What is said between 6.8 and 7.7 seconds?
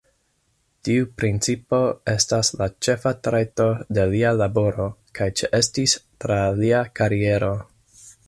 kariero.